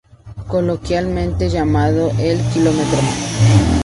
Coloquialmente 0.47 1.47
llamada 1.47 2.09
""El 2.19 2.39
Kilómetro"". 2.53 2.97